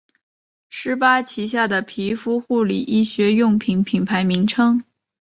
[0.71, 4.83] 施巴旗下的皮肤护理医学用品品牌名称。